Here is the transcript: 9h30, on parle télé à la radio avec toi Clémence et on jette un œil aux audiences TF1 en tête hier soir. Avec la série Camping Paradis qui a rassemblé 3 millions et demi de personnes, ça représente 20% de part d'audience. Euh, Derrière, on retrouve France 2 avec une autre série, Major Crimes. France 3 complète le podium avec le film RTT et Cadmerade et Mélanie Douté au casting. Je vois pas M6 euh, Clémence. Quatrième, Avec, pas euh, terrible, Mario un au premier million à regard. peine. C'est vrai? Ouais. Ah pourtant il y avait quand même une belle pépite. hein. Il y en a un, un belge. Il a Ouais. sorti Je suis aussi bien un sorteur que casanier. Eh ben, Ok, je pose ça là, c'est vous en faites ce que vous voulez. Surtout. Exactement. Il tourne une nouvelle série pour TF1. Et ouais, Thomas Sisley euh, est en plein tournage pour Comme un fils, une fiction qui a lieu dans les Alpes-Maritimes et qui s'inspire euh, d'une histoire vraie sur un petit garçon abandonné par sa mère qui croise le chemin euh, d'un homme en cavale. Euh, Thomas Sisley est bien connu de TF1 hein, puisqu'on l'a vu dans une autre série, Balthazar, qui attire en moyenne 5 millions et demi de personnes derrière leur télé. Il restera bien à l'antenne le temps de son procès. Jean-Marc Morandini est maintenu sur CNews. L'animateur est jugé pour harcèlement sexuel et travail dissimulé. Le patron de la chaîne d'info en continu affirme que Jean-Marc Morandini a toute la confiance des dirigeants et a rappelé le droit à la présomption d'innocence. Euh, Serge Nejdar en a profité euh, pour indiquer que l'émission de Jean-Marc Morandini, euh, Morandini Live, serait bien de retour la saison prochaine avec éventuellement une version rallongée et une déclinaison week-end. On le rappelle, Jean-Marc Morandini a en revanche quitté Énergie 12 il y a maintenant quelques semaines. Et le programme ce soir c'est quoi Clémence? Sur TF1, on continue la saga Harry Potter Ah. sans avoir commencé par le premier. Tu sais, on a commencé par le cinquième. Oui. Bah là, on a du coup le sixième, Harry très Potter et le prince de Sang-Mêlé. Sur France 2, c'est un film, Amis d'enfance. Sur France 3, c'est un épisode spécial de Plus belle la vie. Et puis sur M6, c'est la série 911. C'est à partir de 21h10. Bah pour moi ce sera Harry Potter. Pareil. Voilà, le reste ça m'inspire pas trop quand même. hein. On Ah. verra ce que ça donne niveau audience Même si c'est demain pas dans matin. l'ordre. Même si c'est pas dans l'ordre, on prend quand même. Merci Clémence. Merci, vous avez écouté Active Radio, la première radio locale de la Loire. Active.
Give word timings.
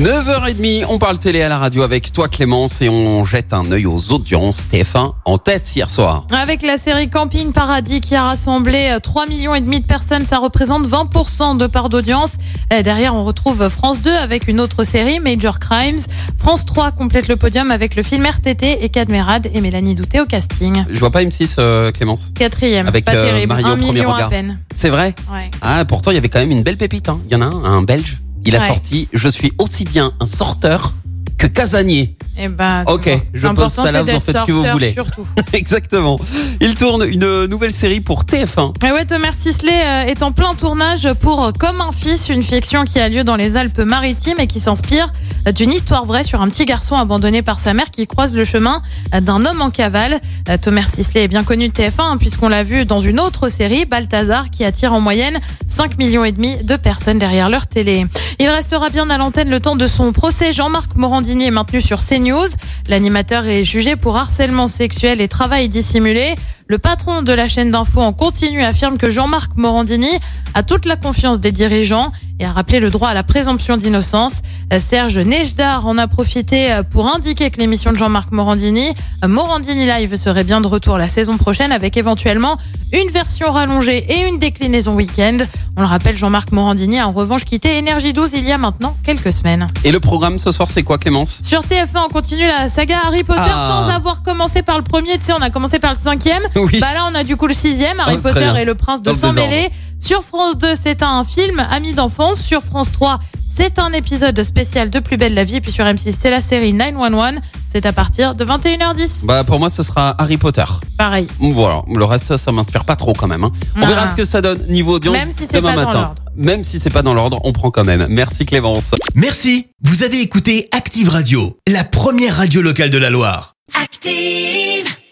9h30, 0.00 0.86
on 0.88 0.98
parle 0.98 1.18
télé 1.18 1.42
à 1.42 1.50
la 1.50 1.58
radio 1.58 1.82
avec 1.82 2.12
toi 2.12 2.26
Clémence 2.26 2.80
et 2.80 2.88
on 2.88 3.26
jette 3.26 3.52
un 3.52 3.70
œil 3.70 3.84
aux 3.84 4.10
audiences 4.10 4.64
TF1 4.72 5.12
en 5.26 5.36
tête 5.36 5.76
hier 5.76 5.90
soir. 5.90 6.26
Avec 6.32 6.62
la 6.62 6.78
série 6.78 7.10
Camping 7.10 7.52
Paradis 7.52 8.00
qui 8.00 8.14
a 8.16 8.22
rassemblé 8.22 8.96
3 9.02 9.26
millions 9.26 9.54
et 9.54 9.60
demi 9.60 9.80
de 9.80 9.86
personnes, 9.86 10.24
ça 10.24 10.38
représente 10.38 10.88
20% 10.88 11.58
de 11.58 11.66
part 11.66 11.90
d'audience. 11.90 12.36
Euh, 12.72 12.80
Derrière, 12.80 13.14
on 13.14 13.22
retrouve 13.24 13.68
France 13.68 14.00
2 14.00 14.10
avec 14.10 14.48
une 14.48 14.60
autre 14.60 14.82
série, 14.82 15.20
Major 15.20 15.58
Crimes. 15.58 15.98
France 16.38 16.64
3 16.64 16.92
complète 16.92 17.28
le 17.28 17.36
podium 17.36 17.70
avec 17.70 17.94
le 17.94 18.02
film 18.02 18.24
RTT 18.24 18.82
et 18.82 18.88
Cadmerade 18.88 19.48
et 19.52 19.60
Mélanie 19.60 19.94
Douté 19.94 20.22
au 20.22 20.26
casting. 20.26 20.86
Je 20.88 20.98
vois 20.98 21.10
pas 21.10 21.22
M6 21.22 21.56
euh, 21.58 21.92
Clémence. 21.92 22.32
Quatrième, 22.34 22.86
Avec, 22.88 23.04
pas 23.04 23.12
euh, 23.14 23.26
terrible, 23.26 23.48
Mario 23.48 23.66
un 23.66 23.72
au 23.72 23.76
premier 23.76 23.92
million 23.92 24.10
à 24.10 24.14
regard. 24.14 24.30
peine. 24.30 24.58
C'est 24.74 24.88
vrai? 24.88 25.14
Ouais. 25.30 25.50
Ah 25.60 25.84
pourtant 25.84 26.10
il 26.12 26.14
y 26.14 26.18
avait 26.18 26.30
quand 26.30 26.40
même 26.40 26.50
une 26.50 26.62
belle 26.62 26.78
pépite. 26.78 27.10
hein. 27.10 27.20
Il 27.28 27.32
y 27.32 27.36
en 27.36 27.42
a 27.42 27.44
un, 27.44 27.64
un 27.64 27.82
belge. 27.82 28.21
Il 28.44 28.56
a 28.56 28.60
Ouais. 28.60 28.66
sorti 28.66 29.08
Je 29.12 29.28
suis 29.28 29.52
aussi 29.58 29.84
bien 29.84 30.12
un 30.20 30.26
sorteur 30.26 30.92
que 31.38 31.46
casanier. 31.46 32.16
Eh 32.38 32.48
ben, 32.48 32.82
Ok, 32.86 33.10
je 33.34 33.46
pose 33.48 33.70
ça 33.70 33.90
là, 33.92 34.02
c'est 34.06 34.10
vous 34.12 34.16
en 34.16 34.20
faites 34.20 34.38
ce 34.38 34.44
que 34.44 34.52
vous 34.52 34.64
voulez. 34.72 34.92
Surtout. 34.92 35.26
Exactement. 35.52 36.18
Il 36.62 36.76
tourne 36.76 37.04
une 37.06 37.44
nouvelle 37.46 37.74
série 37.74 38.00
pour 38.00 38.24
TF1. 38.24 38.86
Et 38.86 38.90
ouais, 38.90 39.04
Thomas 39.04 39.32
Sisley 39.32 39.70
euh, 39.84 40.04
est 40.06 40.22
en 40.22 40.32
plein 40.32 40.54
tournage 40.54 41.12
pour 41.20 41.52
Comme 41.58 41.82
un 41.82 41.92
fils, 41.92 42.30
une 42.30 42.42
fiction 42.42 42.84
qui 42.84 42.98
a 43.00 43.08
lieu 43.10 43.22
dans 43.22 43.36
les 43.36 43.56
Alpes-Maritimes 43.58 44.40
et 44.40 44.46
qui 44.46 44.60
s'inspire 44.60 45.12
euh, 45.46 45.52
d'une 45.52 45.72
histoire 45.72 46.06
vraie 46.06 46.24
sur 46.24 46.40
un 46.40 46.48
petit 46.48 46.64
garçon 46.64 46.96
abandonné 46.96 47.42
par 47.42 47.60
sa 47.60 47.74
mère 47.74 47.90
qui 47.90 48.06
croise 48.06 48.34
le 48.34 48.44
chemin 48.44 48.80
euh, 49.14 49.20
d'un 49.20 49.44
homme 49.44 49.60
en 49.60 49.70
cavale. 49.70 50.18
Euh, 50.48 50.56
Thomas 50.56 50.86
Sisley 50.86 51.24
est 51.24 51.28
bien 51.28 51.44
connu 51.44 51.68
de 51.68 51.74
TF1 51.74 51.92
hein, 51.98 52.16
puisqu'on 52.18 52.48
l'a 52.48 52.62
vu 52.62 52.86
dans 52.86 53.00
une 53.00 53.20
autre 53.20 53.50
série, 53.50 53.84
Balthazar, 53.84 54.48
qui 54.50 54.64
attire 54.64 54.94
en 54.94 55.00
moyenne 55.02 55.38
5 55.66 55.98
millions 55.98 56.24
et 56.24 56.32
demi 56.32 56.56
de 56.64 56.76
personnes 56.76 57.18
derrière 57.18 57.50
leur 57.50 57.66
télé. 57.66 58.06
Il 58.42 58.48
restera 58.48 58.90
bien 58.90 59.08
à 59.08 59.18
l'antenne 59.18 59.50
le 59.50 59.60
temps 59.60 59.76
de 59.76 59.86
son 59.86 60.10
procès. 60.10 60.50
Jean-Marc 60.50 60.96
Morandini 60.96 61.44
est 61.44 61.52
maintenu 61.52 61.80
sur 61.80 61.98
CNews. 62.04 62.48
L'animateur 62.88 63.46
est 63.46 63.62
jugé 63.62 63.94
pour 63.94 64.16
harcèlement 64.16 64.66
sexuel 64.66 65.20
et 65.20 65.28
travail 65.28 65.68
dissimulé. 65.68 66.34
Le 66.66 66.78
patron 66.78 67.22
de 67.22 67.32
la 67.32 67.46
chaîne 67.46 67.70
d'info 67.70 68.00
en 68.00 68.12
continu 68.12 68.64
affirme 68.64 68.98
que 68.98 69.10
Jean-Marc 69.10 69.52
Morandini 69.54 70.10
a 70.54 70.64
toute 70.64 70.86
la 70.86 70.96
confiance 70.96 71.38
des 71.38 71.52
dirigeants 71.52 72.10
et 72.42 72.44
a 72.44 72.52
rappelé 72.52 72.80
le 72.80 72.90
droit 72.90 73.08
à 73.08 73.14
la 73.14 73.22
présomption 73.22 73.76
d'innocence. 73.76 74.42
Euh, 74.72 74.80
Serge 74.80 75.16
Nejdar 75.18 75.86
en 75.86 75.96
a 75.96 76.08
profité 76.08 76.72
euh, 76.72 76.82
pour 76.82 77.06
indiquer 77.06 77.50
que 77.50 77.58
l'émission 77.60 77.92
de 77.92 77.96
Jean-Marc 77.96 78.32
Morandini, 78.32 78.88
euh, 79.24 79.28
Morandini 79.28 79.86
Live, 79.86 80.16
serait 80.16 80.42
bien 80.42 80.60
de 80.60 80.66
retour 80.66 80.98
la 80.98 81.08
saison 81.08 81.36
prochaine 81.36 81.70
avec 81.70 81.96
éventuellement 81.96 82.56
une 82.92 83.10
version 83.10 83.52
rallongée 83.52 84.04
et 84.12 84.26
une 84.28 84.38
déclinaison 84.38 84.94
week-end. 84.94 85.38
On 85.76 85.82
le 85.82 85.86
rappelle, 85.86 86.16
Jean-Marc 86.18 86.50
Morandini 86.52 86.98
a 86.98 87.06
en 87.06 87.12
revanche 87.12 87.44
quitté 87.44 87.76
Énergie 87.78 88.12
12 88.12 88.32
il 88.34 88.44
y 88.44 88.52
a 88.52 88.58
maintenant 88.58 88.96
quelques 89.04 89.32
semaines. 89.32 89.68
Et 89.84 89.92
le 89.92 90.00
programme 90.00 90.38
ce 90.40 90.50
soir 90.50 90.68
c'est 90.68 90.82
quoi 90.82 90.98
Clémence? 90.98 91.40
Sur 91.42 91.62
TF1, 91.62 92.06
on 92.06 92.12
continue 92.12 92.46
la 92.46 92.68
saga 92.68 92.98
Harry 93.06 93.22
Potter 93.22 93.40
Ah. 93.44 93.82
sans 93.84 93.90
avoir 93.94 94.22
commencé 94.22 94.62
par 94.62 94.78
le 94.78 94.82
premier. 94.84 95.16
Tu 95.18 95.26
sais, 95.26 95.32
on 95.32 95.42
a 95.42 95.50
commencé 95.50 95.78
par 95.78 95.94
le 95.94 96.00
cinquième. 96.00 96.42
Oui. 96.56 96.78
Bah 96.80 96.88
là, 96.94 97.04
on 97.10 97.14
a 97.14 97.22
du 97.22 97.36
coup 97.36 97.46
le 97.46 97.54
sixième, 97.54 98.00
Harry 98.00 98.18
très 98.20 98.32
Potter 98.32 98.60
et 98.60 98.64
le 98.64 98.74
prince 98.74 99.02
de 99.02 99.12
Sang-Mêlé. 99.12 99.70
Sur 100.04 100.22
France 100.24 100.58
2, 100.58 100.74
c'est 100.80 101.02
un 101.02 101.24
film, 101.24 101.64
Amis 101.70 101.92
d'enfance. 101.94 102.40
Sur 102.40 102.62
France 102.62 102.90
3, 102.90 103.20
c'est 103.54 103.78
un 103.78 103.92
épisode 103.92 104.42
spécial 104.42 104.90
de 104.90 104.98
Plus 104.98 105.16
belle 105.16 105.32
la 105.34 105.44
vie. 105.44 105.56
Et 105.56 105.60
puis 105.60 105.70
sur 105.70 105.84
M6, 105.84 106.16
c'est 106.18 106.30
la 106.30 106.40
série 106.40 106.72
911. 106.72 107.34
C'est 107.68 107.86
à 107.86 107.92
partir 107.92 108.34
de 108.34 108.44
21h10. 108.44 109.26
Bah 109.26 109.44
pour 109.44 109.58
moi 109.60 109.70
ce 109.70 109.82
sera 109.82 110.14
Harry 110.18 110.36
Potter. 110.38 110.64
Pareil. 110.98 111.28
Voilà, 111.38 111.82
le 111.88 112.04
reste 112.04 112.36
ça 112.36 112.50
m'inspire 112.52 112.84
pas 112.84 112.96
trop 112.96 113.12
quand 113.12 113.28
même. 113.28 113.44
hein. 113.44 113.52
On 113.76 113.82
Ah. 113.82 113.86
verra 113.86 114.10
ce 114.10 114.14
que 114.16 114.24
ça 114.24 114.40
donne 114.42 114.66
niveau 114.68 114.96
audience 114.96 115.14
Même 115.14 115.30
si 115.32 115.46
c'est 115.46 115.56
demain 115.60 115.74
pas 115.74 115.80
dans 115.82 115.86
matin. 115.86 116.00
l'ordre. 116.00 116.22
Même 116.36 116.64
si 116.64 116.80
c'est 116.80 116.90
pas 116.90 117.02
dans 117.02 117.14
l'ordre, 117.14 117.38
on 117.44 117.52
prend 117.52 117.70
quand 117.70 117.84
même. 117.84 118.06
Merci 118.10 118.44
Clémence. 118.44 118.90
Merci, 119.14 119.68
vous 119.84 120.02
avez 120.02 120.20
écouté 120.20 120.68
Active 120.72 121.08
Radio, 121.10 121.56
la 121.68 121.84
première 121.84 122.36
radio 122.36 122.60
locale 122.60 122.90
de 122.90 122.98
la 122.98 123.10
Loire. 123.10 123.54
Active. 123.80 124.92